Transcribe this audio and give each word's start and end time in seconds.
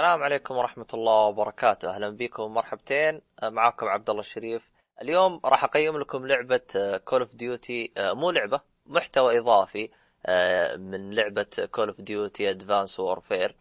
السلام 0.00 0.22
عليكم 0.22 0.56
ورحمة 0.56 0.86
الله 0.94 1.12
وبركاته، 1.12 1.90
أهلا 1.90 2.10
بكم 2.10 2.42
ومرحبتين 2.42 3.20
معاكم 3.42 3.86
عبد 3.86 4.10
الله 4.10 4.20
الشريف. 4.20 4.70
اليوم 5.02 5.40
راح 5.44 5.64
أقيم 5.64 5.98
لكم 5.98 6.26
لعبة 6.26 6.98
Call 7.04 7.20
of 7.20 7.34
Duty 7.34 7.92
مو 7.98 8.30
لعبة 8.30 8.60
محتوى 8.86 9.38
إضافي 9.38 9.90
آه، 10.26 10.76
من 10.76 11.14
لعبة 11.14 11.46
Call 11.70 11.88
of 11.88 12.00
Duty 12.00 12.50
Advanced 12.50 13.00
Warfare. 13.00 13.54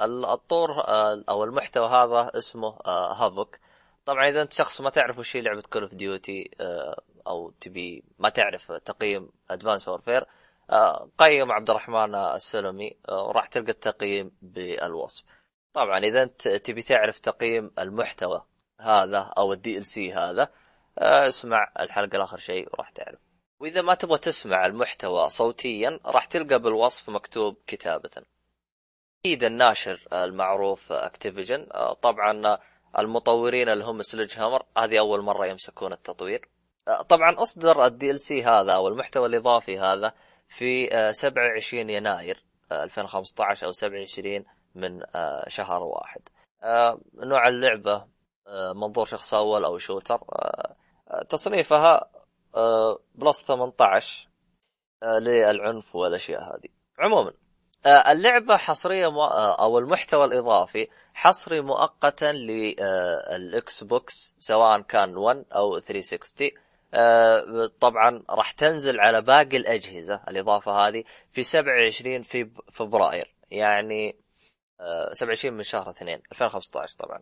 الطور 0.00 0.70
آه، 0.80 1.24
أو 1.28 1.44
المحتوى 1.44 1.88
هذا 1.88 2.30
اسمه 2.38 2.78
Havoc. 2.86 3.58
طبعا 4.06 4.28
إذا 4.28 4.42
أنت 4.42 4.52
شخص 4.52 4.80
ما 4.80 4.90
تعرف 4.90 5.18
وش 5.18 5.36
هي 5.36 5.40
لعبة 5.40 5.62
Call 5.72 5.82
of 5.82 5.94
Duty 5.94 6.50
أو 7.26 7.50
تبي 7.60 8.04
ما 8.18 8.28
تعرف 8.28 8.72
تقييم 8.72 9.28
Advanced 9.50 9.88
Warfare 9.88 10.26
قيم 11.18 11.52
عبد 11.52 11.70
الرحمن 11.70 12.14
السلمي 12.14 12.96
آه، 13.08 13.22
وراح 13.22 13.46
تلقى 13.46 13.70
التقييم 13.70 14.30
بالوصف. 14.42 15.24
طبعا 15.72 15.98
إذا 15.98 16.22
أنت 16.22 16.48
تبي 16.48 16.82
تعرف 16.82 17.18
تقييم 17.18 17.70
المحتوى 17.78 18.44
هذا 18.80 19.18
أو 19.38 19.52
ال 19.52 19.86
DLC 19.86 20.12
هذا 20.12 20.48
آه، 20.98 21.28
اسمع 21.28 21.72
الحلقة 21.80 22.18
لاخر 22.18 22.36
شيء 22.36 22.68
وراح 22.72 22.90
تعرف. 22.90 23.18
وإذا 23.60 23.82
ما 23.82 23.94
تبغى 23.94 24.18
تسمع 24.18 24.66
المحتوى 24.66 25.28
صوتيا 25.28 26.00
راح 26.06 26.24
تلقى 26.24 26.58
بالوصف 26.58 27.10
مكتوب 27.10 27.56
كتابة. 27.66 28.10
أكيد 29.20 29.44
الناشر 29.44 30.08
المعروف 30.12 30.92
Activision 30.92 31.66
طبعا 32.02 32.58
المطورين 32.98 33.68
اللي 33.68 33.84
هم 33.84 34.02
Sledgehammer 34.02 34.62
هذه 34.78 34.98
أول 34.98 35.22
مرة 35.22 35.46
يمسكون 35.46 35.92
التطوير. 35.92 36.48
طبعا 37.08 37.42
أصدر 37.42 37.86
ال 37.86 38.20
DLC 38.20 38.44
هذا 38.44 38.72
أو 38.72 38.88
المحتوى 38.88 39.26
الإضافي 39.26 39.78
هذا 39.78 40.14
في 40.52 40.88
27 41.12 41.90
آه، 41.90 41.92
يناير 41.92 42.44
2015 42.72 43.64
آه، 43.64 43.66
أو 43.66 43.72
27 43.72 44.44
من 44.74 45.02
آه، 45.14 45.48
شهر 45.48 45.82
واحد. 45.82 46.20
نوع 47.14 47.48
اللعبة 47.48 48.06
منظور 48.76 49.06
شخص 49.06 49.34
أول 49.34 49.64
أو 49.64 49.78
shooter. 49.78 50.18
تصنيفها 51.28 52.10
plus 53.14 53.44
18 53.44 54.28
للعنف 55.02 55.96
والأشياء 55.96 56.42
هذه. 56.42 56.68
عموما 56.98 57.32
اللعبة 57.86 58.56
حصرية 58.56 59.06
أو 59.60 59.78
المحتوى 59.78 60.24
الإضافي 60.24 60.88
حصري 61.14 61.60
مؤقتا 61.60 62.32
لل 62.32 63.84
Xbox 63.84 64.34
سواء 64.38 64.80
كان 64.80 65.16
1 65.16 65.44
أو 65.54 65.78
360 65.78 66.46
آه، 66.46 66.71
طبعا 67.80 68.22
راح 68.30 68.50
تنزل 68.50 69.00
على 69.00 69.22
باقي 69.22 69.56
الأجهزة 69.56 70.20
الإضافة 70.28 70.72
هذه 70.72 71.04
في 71.32 71.42
27 71.42 72.22
في 72.22 72.50
فبراير 72.72 73.34
يعني 73.50 74.16
27 75.12 75.54
آه، 75.54 75.56
من 75.56 75.62
شهر 75.62 75.90
2 75.90 76.22
2015 76.32 76.96
طبعا. 76.98 77.20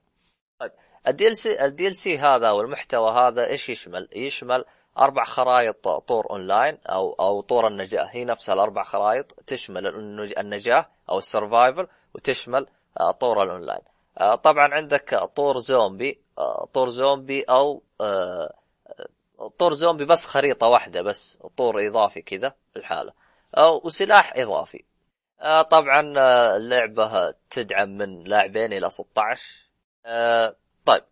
طيب 0.59 0.71
ال 1.09 1.37
DLC 1.37 1.89
ال 1.89 1.97
DLC 1.97 2.19
هذا 2.19 2.49
أو 2.49 2.61
المحتوى 2.61 3.11
هذا 3.13 3.47
إيش 3.47 3.69
يشمل؟ 3.69 4.09
يشمل 4.13 4.65
أربع 4.99 5.25
خرائط 5.25 5.89
طور 5.89 6.31
أونلاين 6.31 6.79
أو 6.87 7.13
أو 7.13 7.41
طور 7.41 7.67
النجاة. 7.67 8.09
هي 8.11 8.25
نفسها 8.25 8.55
الأربع 8.55 8.83
خرائط 8.83 9.33
تشمل 9.47 9.87
النجاة 10.39 10.87
أو 11.11 11.19
ال 11.19 11.26
survival 11.26 11.87
وتشمل 12.15 12.67
آه، 13.01 13.11
طور 13.11 13.43
الأونلاين. 13.43 13.81
طبعا 14.43 14.75
عندك 14.75 15.15
طور 15.37 15.59
زومبي 15.59 16.21
طور 16.73 16.89
زومبي 16.89 17.43
أو 17.43 17.83
طور 19.61 19.75
زومبي 19.75 20.05
بس 20.05 20.27
خريطة 20.27 20.67
واحدة 20.67 21.03
بس 21.03 21.39
طور 21.57 21.87
إضافي 21.87 22.23
كذا 22.23 22.55
الحالة. 22.77 23.13
وسلاح 23.85 24.33
إضافي. 24.37 24.85
آه، 25.41 25.63
طبعا 25.63 26.15
آه، 26.19 26.57
اللعبة 26.57 27.35
تدعم 27.51 27.89
من 27.89 28.25
لاعبين 28.25 28.73
إلى 28.73 28.91
16 28.91 29.43
آه، 30.07 30.57
طيب. 30.87 31.03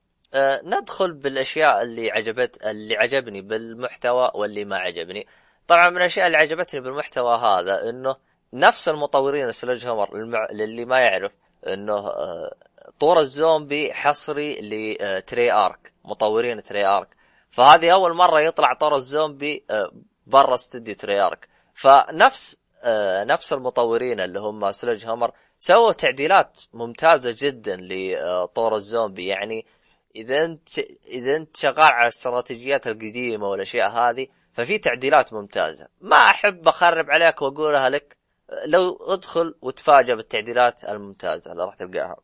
ندخل 0.64 1.12
بالأشياء 1.12 1.82
اللي 1.82 2.10
عجبت 2.10 2.66
اللي 2.66 2.96
عجبني 2.96 3.40
بالمحتوى 3.40 4.30
واللي 4.34 4.64
ما 4.64 4.78
عجبني. 4.78 5.26
طبعا 5.68 5.90
من 5.90 5.96
الأشياء 5.96 6.26
اللي 6.26 6.38
عجبتني 6.38 6.80
بالمحتوى 6.80 7.36
هذا 7.36 7.88
إنه 7.90 8.16
نفس 8.52 8.88
المطورين 8.88 9.52
سلج 9.52 9.86
هومر 9.86 10.16
للي 10.52 10.84
ما 10.84 11.00
يعرف 11.00 11.32
إنه 11.66 12.12
طور 13.00 13.20
الزومبي 13.20 13.92
حصري 13.92 14.60
ل 14.60 15.52
Treyarch 15.52 15.92
مطورين 16.04 16.62
Treyarch. 16.62 17.17
فهذه 17.50 17.92
أول 17.92 18.14
مرة 18.14 18.40
يطلع 18.40 18.72
طور 18.72 18.96
الزومبي 18.96 19.64
آه، 19.70 19.92
برا 20.26 20.54
استديو 20.54 20.94
Treyarch. 20.94 21.48
فنفس 21.74 22.60
آه، 22.82 23.24
نفس 23.24 23.52
المطورين 23.52 24.20
اللي 24.20 24.40
هم 24.40 24.70
Sledgehammer 24.70 25.32
سووا 25.56 25.92
تعديلات 25.92 26.60
ممتازة 26.72 27.34
جدا 27.38 27.76
لطور 27.80 28.76
الزومبي. 28.76 29.26
يعني 29.26 29.66
إذا 30.16 30.44
أنت 30.44 30.78
إذا 31.06 31.36
أنت 31.36 31.56
شغال 31.56 31.80
على 31.80 32.02
الاستراتيجيات 32.02 32.86
القديمة 32.86 33.48
والأشياء 33.48 33.90
هذه 33.90 34.26
ففي 34.52 34.78
تعديلات 34.78 35.32
ممتازة. 35.32 35.88
ما 36.00 36.16
أحب 36.16 36.68
أخرب 36.68 37.10
عليك 37.10 37.42
وأقولها 37.42 37.88
لك 37.88 38.18
لو 38.66 38.96
ادخل 38.96 39.54
وتفاجأ 39.62 40.14
بالتعديلات 40.14 40.84
الممتازة 40.84 41.52
اللي 41.52 41.64
راح 41.64 41.74
تلقاها. 41.74 42.16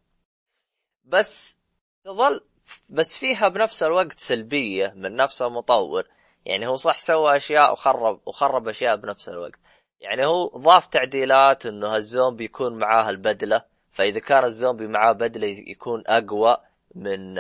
بس 1.04 1.58
تظل 2.04 2.40
بس 2.88 3.16
فيها 3.16 3.48
بنفس 3.48 3.82
الوقت 3.82 4.18
سلبية 4.18 4.92
من 4.96 5.16
نفس 5.16 5.42
المطور 5.42 6.04
يعني 6.46 6.66
هو 6.66 6.76
صح 6.76 6.98
سوى 7.00 7.36
أشياء 7.36 7.72
وخرب 7.72 8.20
وخرب 8.26 8.68
أشياء 8.68 8.96
بنفس 8.96 9.28
الوقت. 9.28 9.58
يعني 10.00 10.26
هو 10.26 10.46
ضاف 10.46 10.86
تعديلات 10.86 11.66
إنه 11.66 11.96
الزومبي 11.96 12.44
يكون 12.44 12.78
معاه 12.78 13.10
البدلة. 13.10 13.62
فإذا 13.92 14.18
كان 14.18 14.44
الزومبي 14.44 14.86
معاه 14.86 15.12
بدلة 15.12 15.46
يكون 15.46 16.02
أقوى 16.06 16.56
من 16.94 17.36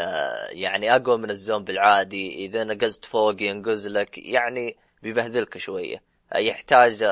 يعني 0.50 0.96
أقوى 0.96 1.18
من 1.18 1.30
الزومبي 1.30 1.72
العادي. 1.72 2.34
إذا 2.34 2.64
نقزت 2.64 3.04
فوق 3.04 3.42
ينقز 3.42 3.86
لك 3.86 4.18
يعني 4.18 4.76
بيبهذلك 5.02 5.58
شوية. 5.58 6.02
يحتاج 6.36 7.04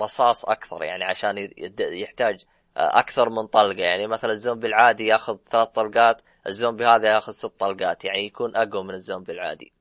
رصاص 0.00 0.44
أكثر 0.44 0.82
يعني 0.82 1.04
عشان 1.04 1.50
يحتاج 1.80 2.44
أكثر 2.76 3.30
من 3.30 3.46
طلقة. 3.46 3.82
يعني 3.82 4.06
مثلا 4.06 4.32
الزومبي 4.32 4.66
العادي 4.66 5.06
ياخذ 5.06 5.36
ثلاث 5.50 5.68
طلقات 5.68 6.22
الزومبي 6.46 6.86
هذا 6.86 7.14
ياخذ 7.14 7.32
ست 7.32 7.46
طلقات 7.46 8.04
يعني 8.04 8.26
يكون 8.26 8.56
أقوى 8.56 8.84
من 8.84 8.94
الزومبي 8.94 9.32
العادي. 9.32 9.72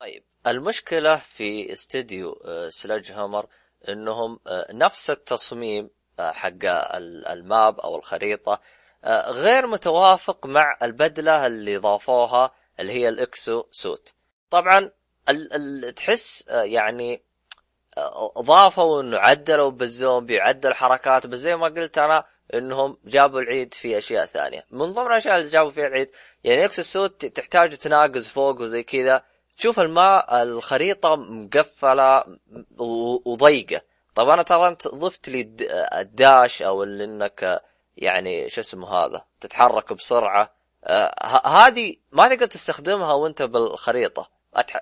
طيب 0.00 0.24
المشكلة 0.46 1.16
في 1.16 1.72
استديو 1.72 2.32
آه، 2.44 2.68
سلاج 2.68 3.12
هامر 3.12 3.46
إنهم 3.88 4.40
آه، 4.46 4.66
نفس 4.72 5.10
التصميم 5.10 5.90
آه، 6.18 6.32
حق 6.32 6.64
الماب 7.30 7.80
أو 7.80 7.96
الخريطة 7.96 8.60
غير 9.26 9.66
متوافق 9.66 10.46
مع 10.46 10.78
البدلة 10.82 11.46
اللي 11.46 11.76
ضافوها 11.76 12.54
اللي 12.80 12.92
هي 12.92 13.08
ال 13.08 13.22
exo 13.22 13.64
suit. 13.70 14.14
طبعا 14.50 14.90
تحس 15.96 16.44
يعني 16.48 17.22
ضافوا 18.38 19.02
إنه 19.02 19.18
عدلوا 19.18 19.70
بالزومبي 19.70 20.40
عدل 20.40 20.74
حركات 20.74 21.26
بس 21.26 21.38
زي 21.38 21.56
ما 21.56 21.66
قلت 21.66 21.98
أنا 21.98 22.24
انهم 22.54 22.96
جابوا 23.04 23.40
العيد 23.40 23.74
في 23.74 23.98
اشياء 23.98 24.26
ثانية. 24.26 24.64
من 24.70 24.92
ضمن 24.92 25.06
الاشياء 25.06 25.38
اللي 25.38 25.50
جابوا 25.50 25.70
فيها 25.70 25.86
العيد 25.86 26.10
يعني 26.44 26.64
exo 26.64 26.78
suit 26.78 27.10
تحتاج 27.10 27.76
تناقز 27.76 28.28
فوق 28.28 28.60
وزي 28.60 28.82
كذا. 28.82 29.22
تشوف 29.56 29.80
ال 29.80 29.95
map 29.95 30.42
الخريطة 30.42 31.16
مقفلة 31.16 32.24
وضيقة. 33.24 33.80
طب 34.14 34.28
أنا 34.28 34.42
ترى 34.42 34.68
انت 34.68 34.88
ضفت 34.88 35.28
لي 35.28 35.56
ال 35.92 36.06
dash 36.06 36.62
أو 36.62 36.82
اللي 36.82 37.04
إنك 37.04 37.62
يعني 37.96 38.48
شو 38.48 38.60
اسمه 38.60 38.88
هذا 38.88 39.24
تتحرك 39.40 39.92
بسرعة. 39.92 40.54
هذه 41.44 41.96
ما 42.12 42.28
تقدر 42.28 42.46
تستخدمها 42.46 43.12
وأنت 43.12 43.42
بالخريطة. 43.42 44.30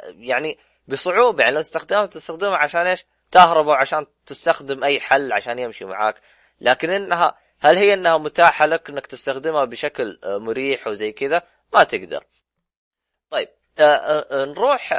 يعني 0.04 0.58
بصعوبة 0.88 1.42
يعني 1.42 1.54
لو 1.54 1.60
استخدمها 1.60 2.06
تستخدمها 2.06 2.56
عشان 2.56 2.86
إيش؟ 2.86 3.06
تهرب 3.30 3.70
عشان 3.70 4.06
تستخدم 4.26 4.84
أي 4.84 5.00
حل 5.00 5.32
عشان 5.32 5.58
يمشي 5.58 5.84
معاك. 5.84 6.20
لكن 6.60 6.90
إنها 6.90 7.38
هل 7.60 7.76
هي 7.76 7.94
انها 7.94 8.18
متاحة 8.18 8.66
لك 8.66 8.90
انك 8.90 9.06
تستخدمها 9.06 9.64
بشكل 9.64 10.18
آه، 10.24 10.38
مريح 10.38 10.86
وزي 10.86 11.12
كذا؟ 11.12 11.42
ما 11.74 11.82
تقدر. 11.82 12.24
طيب 13.30 13.48
آه، 13.78 13.84
آه، 13.84 14.44
نروح 14.44 14.92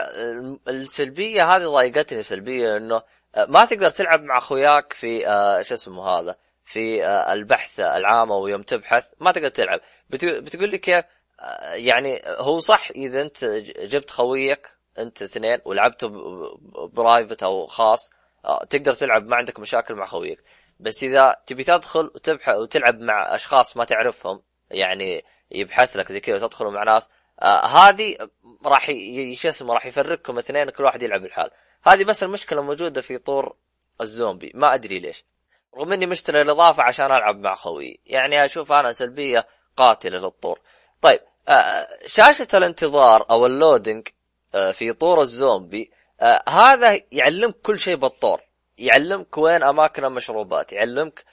السلبية. 0.68 1.56
هذه 1.56 1.64
ضايقتني 1.64 2.24
سلبية 2.24 2.78
انه 2.78 3.02
ما 3.48 3.66
تقدر 3.66 3.90
تلعب 3.90 4.24
مع 4.24 4.38
اخوياك 4.38 4.94
في 4.94 5.20
شو 5.62 5.74
اسمه 5.74 6.08
هذا 6.08 6.36
في 6.66 7.06
البحث 7.34 7.80
العام 7.80 8.32
أو 8.32 8.48
يوم 8.48 8.62
تبحث 8.62 9.06
ما 9.20 9.32
تقدر 9.32 9.48
تلعب. 9.48 9.80
بتقول 10.10 10.70
لي 10.70 10.78
كيف؟ 10.78 11.06
يعني 11.74 12.22
هو 12.26 12.60
صح 12.60 12.90
إذا 12.96 13.22
انت 13.22 13.46
جبت 13.80 14.12
خويك 14.12 14.68
انت 15.00 15.22
اثنين 15.22 15.58
ولعبته 15.66 16.10
برايفت 16.94 17.44
أو 17.44 17.68
خاص 17.68 18.12
تقدر 18.70 18.94
تلعب 18.94 19.28
ما 19.28 19.36
عندك 19.36 19.60
مشاكل 19.60 19.96
مع 19.96 20.06
خويك. 20.06 20.40
بس 20.82 21.04
إذا 21.04 21.36
تبي 21.48 21.64
تدخل 21.64 22.12
وتبحث 22.16 22.56
وتلعب 22.56 23.00
مع 23.00 23.36
أشخاص 23.36 23.78
ما 23.78 23.86
تعرفهم 23.86 24.42
يعني 24.72 25.26
يبحث 25.52 25.98
لك 25.98 26.12
زي 26.12 26.20
كذا 26.20 26.36
وتدخلوا 26.36 26.72
مع 26.72 26.84
ناس 26.84 27.10
آه 27.42 27.66
هذه 27.66 28.18
راح 28.66 28.86
شو 29.34 29.50
اسمه 29.50 29.74
راح 29.74 29.86
يفرقكم 29.86 30.38
اثنين 30.38 30.70
كل 30.70 30.84
واحد 30.84 31.04
يلعب 31.04 31.26
لحاله 31.26 32.04
بس 32.04 32.24
المشكلة 32.24 32.62
موجودة 32.62 33.02
في 33.02 33.18
طور 33.18 33.56
الزومبي 34.02 34.52
ما 34.56 34.74
أدري 34.74 35.00
ليش. 35.00 35.26
رغم 35.78 35.94
إني 35.94 36.06
مشتري 36.06 36.42
الإضافة 36.42 36.84
عشان 36.84 37.06
ألعب 37.06 37.40
مع 37.40 37.56
خوي 37.56 38.00
يعني 38.06 38.46
أشوف 38.46 38.72
أنا 38.72 38.92
سلبية 38.92 39.48
قاتلة 39.78 40.18
للطور. 40.18 40.60
طيب 41.02 41.20
آه، 41.50 41.88
شاشة 42.06 42.48
الانتظار 42.54 43.26
أو 43.30 43.46
ال 43.46 43.53
loading 43.53 44.08
آه، 44.56 44.72
في 44.72 44.94
طور 44.94 45.22
الزومبي 45.22 45.92
آه، 46.22 46.44
هذا 46.50 47.02
يعلمك 47.12 47.56
كل 47.56 47.80
شيء 47.80 47.96
بالطور. 47.96 48.42
يعلمك 48.82 49.38
وين 49.38 49.64
أماكن 49.64 50.06
المشروبات 50.06 50.74
يعلمك 50.74 51.26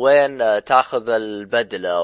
وين 0.00 0.64
تاخذ 0.64 1.08
البدلة 1.08 2.02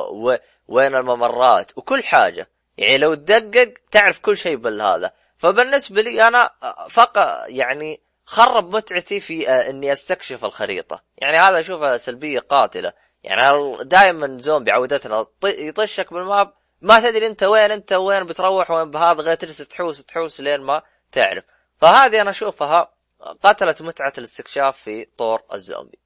وين 0.69 0.95
الممرات 0.95 1.79
وكل 1.79 2.05
حاجة. 2.05 2.49
يعني 2.77 2.99
لو 2.99 3.15
تدقق 3.15 3.75
تعرف 3.91 4.19
كل 4.19 4.37
شيء 4.37 4.57
بالهذا. 4.57 5.13
فبالنسبة 5.39 6.03
لي 6.03 6.29
أنا 6.29 6.51
فقط 6.91 7.45
يعني 7.47 8.01
خرب 8.25 8.77
متعتي 8.77 9.21
في 9.21 9.49
إني 9.49 9.93
أستكشف 9.93 10.45
الخريطة. 10.45 11.03
يعني 11.19 11.39
هذا 11.39 11.61
اشوفه 11.61 11.97
سلبية 11.97 12.39
قاتلة. 12.39 12.93
يعني 13.23 13.77
دائما 13.85 14.39
زومبي 14.41 14.71
عودتنا 14.71 15.27
يطشك 15.45 16.13
بالماب 16.13 16.53
ما 16.81 17.01
تدري 17.01 17.27
أنت 17.27 17.43
وين 17.43 17.71
أنت 17.71 17.93
وين 17.93 18.25
بتروح 18.25 18.71
وين 18.71 18.91
بهذا 18.91 19.23
غير 19.23 19.35
تجلس 19.35 19.59
تحوس 19.59 20.05
تحوس 20.05 20.41
لين 20.41 20.61
ما 20.61 20.83
تعرف. 21.13 21.45
فهذه 21.81 22.21
أنا 22.21 22.31
أشوفها 22.31 22.96
قتلت 23.43 23.82
متعة 23.82 24.12
الاستكشاف 24.19 24.78
في 24.78 25.05
طور 25.19 25.43
الزومبي. 25.52 25.99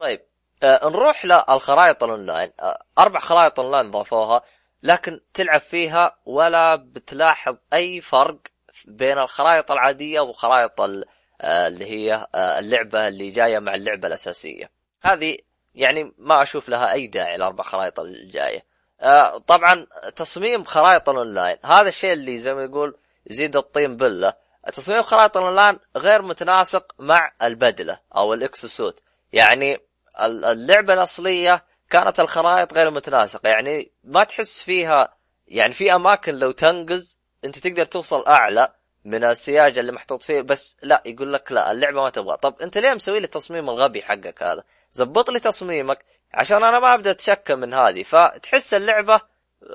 طيب 0.00 0.20
آه 0.62 0.88
نروح 0.88 1.24
للخرائط 1.24 2.04
الأونلاين. 2.04 2.52
آه 2.60 2.82
أربع 2.98 3.20
خرائط 3.20 3.60
أونلاين 3.60 3.90
ضافوها 3.90 4.42
لكن 4.82 5.20
تلعب 5.34 5.60
فيها 5.60 6.16
ولا 6.26 6.74
بتلاحظ 6.76 7.56
أي 7.72 8.00
فرق 8.00 8.38
بين 8.84 9.18
الخرائط 9.18 9.70
العادية 9.70 10.20
وخرائط 10.20 10.80
آه 10.80 11.68
اللي 11.68 11.84
هي 11.84 12.26
آه 12.34 12.58
اللعبة 12.58 13.08
اللي 13.08 13.30
جاية 13.30 13.58
مع 13.58 13.74
اللعبة 13.74 14.08
الأساسية. 14.08 14.70
هذه 15.02 15.38
يعني 15.74 16.12
ما 16.18 16.42
أشوف 16.42 16.68
لها 16.68 16.92
أي 16.92 17.06
داعي 17.06 17.34
الأربع 17.34 17.64
خرائط 17.64 18.00
الجاية. 18.00 18.64
آه 19.00 19.38
طبعا 19.38 19.86
تصميم 20.16 20.64
خرائط 20.64 21.08
الأونلاين 21.08 21.56
هذا 21.64 21.88
الشيء 21.88 22.12
اللي 22.12 22.38
زي 22.38 22.54
ما 22.54 22.62
يقول 22.62 22.98
يزيد 23.26 23.56
الطين 23.56 23.96
بله. 23.96 24.34
تصميم 24.70 25.02
خرائط 25.02 25.36
الأونلاين 25.36 25.78
غير 25.96 26.22
متناسق 26.22 26.94
مع 26.98 27.32
البدلة 27.42 28.00
أو 28.16 28.34
ال 28.34 28.42
exo 28.42 28.64
suit. 28.64 29.02
يعني 29.32 29.78
اللعبة 30.20 30.94
الأصلية 30.94 31.64
كانت 31.90 32.20
الخرائط 32.20 32.74
غير 32.74 32.90
متناسقة. 32.90 33.48
يعني 33.48 33.92
ما 34.04 34.24
تحس 34.24 34.60
فيها 34.62 35.16
يعني 35.48 35.72
في 35.72 35.94
أماكن 35.94 36.34
لو 36.34 36.50
تنقز 36.50 37.20
أنت 37.44 37.58
تقدر 37.58 37.84
توصل 37.84 38.26
أعلى 38.26 38.72
من 39.04 39.24
السياج 39.24 39.78
اللي 39.78 39.92
محطوط 39.92 40.22
فيه 40.22 40.40
بس 40.40 40.76
لا 40.82 41.02
يقول 41.06 41.32
لك 41.32 41.52
لا 41.52 41.72
اللعبة 41.72 42.02
ما 42.02 42.10
تبغى. 42.10 42.36
طب 42.36 42.60
أنت 42.60 42.78
ليه 42.78 42.94
مسوي 42.94 43.20
لي 43.20 43.24
التصميم 43.24 43.70
الغبي 43.70 44.02
حقك 44.02 44.42
هذا؟ 44.42 44.64
زبط 44.92 45.30
لي 45.30 45.40
تصميمك 45.40 46.04
عشان 46.34 46.64
أنا 46.64 46.80
ما 46.80 46.94
أبدأ 46.94 47.10
أتشكى 47.10 47.54
من 47.54 47.74
هذه. 47.74 48.02
فتحس 48.02 48.74
اللعبة 48.74 49.20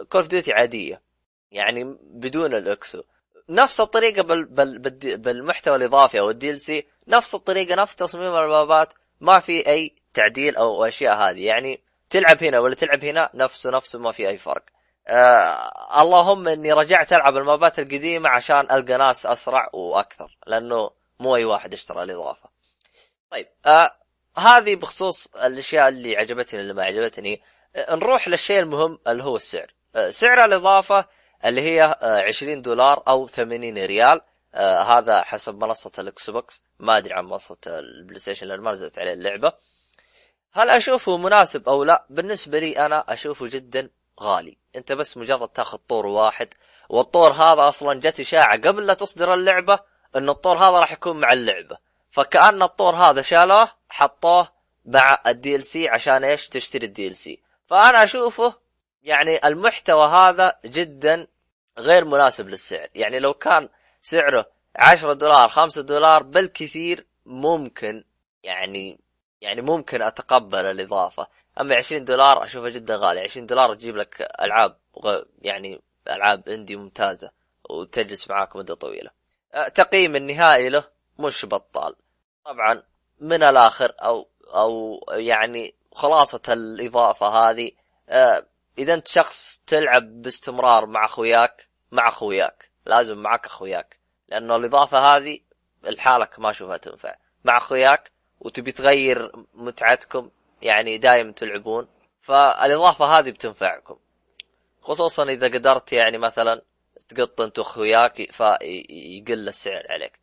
Call 0.10 0.24
of 0.24 0.34
Duty 0.34 0.54
عادية. 0.54 1.02
يعني 1.52 1.98
بدون 2.02 2.54
ال 2.54 2.64
Exo. 2.64 3.04
نفس 3.50 3.80
الطريقة 3.80 4.24
بال 4.24 4.46
بال 4.46 5.18
بالمحتوى 5.18 5.76
الإضافي 5.76 6.20
أو 6.20 6.50
ال 6.50 6.62
DLC 6.62 6.88
نفس 7.08 7.36
الطريقة 7.36 7.76
نفس 7.76 7.96
تصميم 7.96 8.36
ال 8.36 8.48
mapات 8.48 8.94
ما 9.22 9.40
في 9.40 9.68
أي 9.68 9.96
تعديل 10.14 10.56
أو 10.56 10.86
أشياء 10.86 11.16
هذه. 11.16 11.46
يعني 11.46 11.84
تلعب 12.10 12.44
هنا 12.44 12.60
ولا 12.60 12.76
تلعب 12.76 13.06
هنا 13.06 13.30
نفسه 13.34 13.72
نفسه 13.72 14.00
ما 14.00 14.12
في 14.12 14.28
أي 14.28 14.38
فرق. 14.38 14.64
آه 15.08 16.02
اللهم 16.02 16.48
إني 16.48 16.74
رجعت 16.74 17.14
ألعب 17.14 17.38
المابات 17.38 17.80
القديمة 17.80 18.30
عشان 18.30 18.60
ألقى 18.60 18.98
ناس 18.98 19.26
أسرع 19.26 19.70
وأكثر 19.74 20.38
لأنه 20.48 20.90
مو 21.20 21.36
أي 21.36 21.46
واحد 21.46 21.74
اشترى 21.74 22.04
الإضافة. 22.04 22.50
طيب 23.32 23.48
آه 23.66 23.92
هذه 24.38 24.76
بخصوص 24.76 25.28
الأشياء 25.36 25.88
اللي 25.88 26.18
عجبتني 26.18 26.60
اللي 26.60 26.74
ما 26.74 26.84
عجبتني. 26.84 27.42
آه 27.76 27.96
نروح 27.96 28.28
للشيء 28.28 28.60
المهم 28.60 29.00
اللي 29.08 29.24
هو 29.24 29.36
السعر. 29.36 29.74
آه 29.96 30.10
سعر 30.10 30.46
الإضافة 30.46 31.06
اللي 31.46 31.62
هي 31.62 31.98
20 32.28 32.58
آه، 32.58 32.62
دولار 32.62 33.04
أو 33.08 33.28
80 33.28 33.78
ريال. 33.86 34.22
آه 34.54 34.82
هذا 34.82 35.22
حسب 35.22 35.64
منصة 35.64 35.92
ال 36.00 36.30
Xbox 36.30 36.62
ما 36.80 36.98
أدري 36.98 37.14
عن 37.14 37.26
منصة 37.26 37.58
ال 37.68 38.20
PlayStation 38.20 38.48
لأن 38.48 38.60
ما 38.60 38.72
نزلت 38.72 39.00
عليه 39.00 39.14
اللعبة. 39.14 39.54
هل 40.54 40.70
أشوفه 40.70 41.18
مناسب 41.18 41.70
أو 41.70 41.84
لا؟ 41.84 42.06
بالنسبة 42.10 42.60
لي 42.60 42.86
أنا 42.86 43.14
أشوفه 43.14 43.48
جدا 43.48 43.90
غالي. 44.22 44.58
أنت 44.76 44.92
بس 44.92 45.18
مجرد 45.18 45.50
تاخذ 45.50 45.78
طور 45.78 46.06
واحد 46.06 46.54
والطور 46.90 47.32
هذا 47.32 47.68
أصلا 47.68 48.00
جت 48.00 48.20
إشاعة 48.20 48.62
قبل 48.62 48.88
لا 48.88 48.94
تصدر 48.94 49.34
اللعبة 49.34 49.80
إن 50.16 50.30
الطور 50.30 50.58
هذا 50.58 50.80
راح 50.80 50.92
يكون 50.92 51.20
مع 51.20 51.34
اللعبة. 51.34 51.78
فكأن 52.12 52.64
الطور 52.64 52.96
هذا 52.96 53.22
شالوه 53.22 53.72
حطوه 53.90 54.58
مع 54.86 55.56
ال 55.56 55.64
DLC 55.64 55.88
عشان 55.88 56.24
إيش؟ 56.24 56.50
تشتري 56.50 57.08
ال 57.08 57.16
DLC 57.16 57.42
فأنا 57.70 58.04
أشوفه 58.04 58.54
يعني 59.08 59.48
المحتوى 59.48 60.08
هذا 60.08 60.60
جدا 60.66 61.28
غير 61.78 62.06
مناسب 62.06 62.50
للسعر. 62.50 62.88
يعني 62.96 63.20
لو 63.20 63.34
كان 63.34 63.70
سعره 64.02 64.46
10 64.76 65.14
دولار 65.14 65.50
5 65.50 65.82
دولار 65.82 66.24
بالكثير 66.24 67.06
ممكن 67.26 68.04
يعني 68.44 69.00
يعني 69.42 69.62
ممكن 69.62 70.02
أتقبل 70.02 70.66
الإضافة. 70.66 71.28
أما 71.62 71.76
20 71.76 72.06
دولار 72.06 72.44
أشوفه 72.44 72.70
جدا 72.70 72.96
غالي. 72.96 73.20
20 73.20 73.46
دولار 73.46 73.76
تجيب 73.76 73.96
لك 73.98 74.32
ألعاب 74.42 74.78
يعني 75.42 75.82
ألعاب 76.08 76.50
اندي 76.50 76.76
ممتازة 76.76 77.32
وتجلس 77.70 78.30
معاك 78.30 78.56
مدة 78.56 78.76
طويلة. 78.76 79.10
تقييم 79.76 80.16
النهائي 80.16 80.70
له 80.70 80.84
مش 81.20 81.46
بطال. 81.46 81.96
طبعا 82.46 82.84
من 83.20 83.44
الآخر 83.44 83.94
أو 84.02 84.28
أو 84.56 85.00
يعني 85.12 85.76
خلاصة 85.92 86.42
الإضافة 86.50 87.28
هذه 87.28 87.72
إذا 88.78 88.94
أنت 88.94 89.08
شخص 89.08 89.62
تلعب 89.68 90.22
باستمرار 90.22 90.86
مع 90.86 91.06
أخوياك 91.06 91.68
مع 91.92 92.08
أخوياك 92.08 92.72
لازم 92.86 93.18
معك 93.18 93.46
أخوياك 93.46 94.00
لأنه 94.30 94.56
الإضافة 94.56 94.98
هذه 95.00 95.40
لحالك 95.84 96.40
ما 96.40 96.50
أشوفها 96.50 96.78
تنفع. 96.78 97.16
مع 97.44 97.58
أخوياك 97.58 98.12
وتبي 98.40 98.72
تغير 98.72 99.32
متعتكم 99.54 100.30
يعني 100.62 100.98
دايم 100.98 101.32
تلعبون 101.32 101.88
فالإضافة 102.22 103.06
هذه 103.06 103.32
بتنفعكم. 103.32 103.98
خصوصا 104.82 105.24
إذا 105.24 105.48
قدرت 105.48 105.94
يعني 105.94 106.18
مثلا 106.18 106.62
تقط 107.10 107.42
أنت 107.42 107.60
وأخوياك 107.60 108.32
فيقل 108.32 109.48
السعر 109.48 109.84
عليك. 109.90 110.20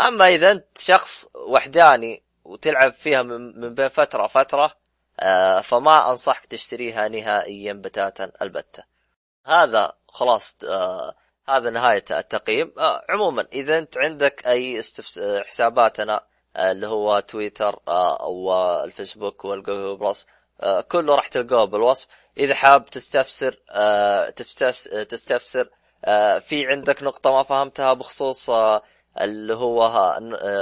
أما 0.00 0.28
إذا 0.28 0.52
أنت 0.52 0.78
شخص 0.78 1.26
وحداني 1.34 2.22
وتلعب 2.44 2.94
فيها 2.94 3.22
من 3.22 3.74
بين 3.74 3.88
فترة 3.88 4.26
فتره 4.26 4.74
آه، 5.20 5.60
فما 5.60 6.10
أنصحك 6.10 6.46
تشتريها 6.46 7.08
نهائيا 7.08 7.72
بتاتا 7.72 8.32
البتة. 8.42 8.82
هذا 9.46 9.92
خلاص 10.08 10.56
آه، 10.64 11.14
هذا 11.48 11.70
نهاية 11.70 12.04
التقييم. 12.10 12.72
آه، 12.78 13.02
عموما 13.08 13.46
إذا 13.52 13.78
أنت 13.78 13.98
عندك 13.98 14.46
أي 14.46 14.78
استفس... 14.78 15.20
حساباتنا 15.20 16.20
اللي 16.56 16.86
هو 16.86 17.20
تويتر 17.20 17.80
أو 17.88 18.54
الفيسبوك 18.84 19.44
وال 19.44 19.57
Google 19.57 19.96
Plus 19.96 20.26
كله 20.88 21.14
راح 21.14 21.28
تلقوه 21.28 21.64
بالوصف. 21.64 22.08
إذا 22.38 22.54
حاب 22.54 22.84
تستفسر 22.84 23.58
تستفسر 25.04 25.68
في 26.40 26.66
عندك 26.66 27.02
نقطة 27.02 27.30
ما 27.30 27.42
فهمتها 27.42 27.92
بخصوص 27.92 28.50
اللي 29.20 29.54
هو 29.54 29.90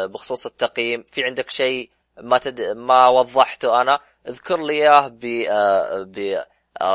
بخصوص 0.08 0.46
التقييم 0.46 1.04
في 1.12 1.24
عندك 1.24 1.50
شيء 1.50 1.90
ما 2.20 2.38
تد... 2.38 2.60
ما 2.60 3.08
وضحته 3.08 3.80
أنا 3.82 4.00
اذكر 4.28 4.62
لي 4.62 4.72
إياه 4.72 5.08
ب 5.08 5.20
ب 6.12 6.38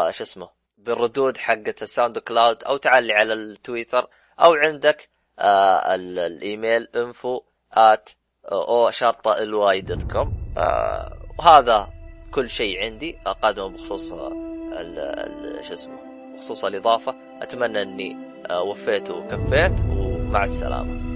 شو 0.10 0.24
اسمه 0.24 0.50
بالردود 0.78 1.38
حقة 1.38 1.76
ال 1.82 2.18
SoundCloud 2.18 2.64
أو 2.64 2.78
تعال 2.78 3.12
على 3.12 3.34
التويتر 3.34 4.08
أو 4.40 4.54
عندك 4.54 5.10
آه 5.40 5.96
الإيميل 5.96 6.88
info 6.96 7.42
at 7.74 8.10
أو 8.52 8.90
شرطة 8.90 9.38
ال 9.38 9.82
y 9.82 9.89
dot 9.89 10.12
com 10.12 10.34
آه 10.58 11.12
وهذا 11.40 11.90
كل 12.32 12.50
شيء 12.50 12.84
عندي 12.84 13.18
اقدمه 13.26 13.70
بخصوص 13.70 14.10
شو 15.68 15.74
اسمه 15.74 16.00
بخصوص 16.36 16.66
الإضافة. 16.66 17.16
أتمنى 17.42 17.82
إني 17.82 18.18
آه 18.50 18.62
وفيت 18.62 19.10
وكفيت 19.10 19.72
ومع 19.90 20.44
السلامة. 20.44 21.09